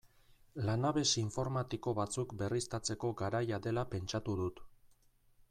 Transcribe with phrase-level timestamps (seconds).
[0.69, 4.65] Lanabes informatiko batzuk berriztatzeko garaia dela pentsatu dut.